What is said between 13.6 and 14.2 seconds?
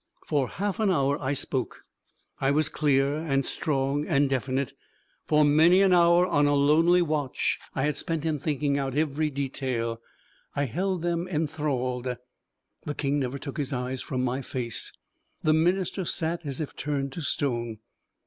eyes